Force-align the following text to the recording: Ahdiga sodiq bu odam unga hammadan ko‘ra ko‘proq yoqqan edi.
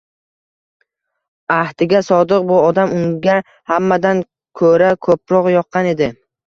Ahdiga 1.57 2.01
sodiq 2.09 2.49
bu 2.49 2.57
odam 2.71 2.97
unga 3.03 3.39
hammadan 3.75 4.27
ko‘ra 4.65 4.93
ko‘proq 5.09 5.57
yoqqan 5.59 5.95
edi. 5.97 6.15